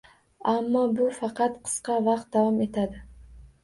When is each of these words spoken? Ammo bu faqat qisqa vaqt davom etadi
Ammo 0.53 0.81
bu 0.95 1.11
faqat 1.19 1.61
qisqa 1.69 2.01
vaqt 2.11 2.35
davom 2.41 2.63
etadi 2.71 3.09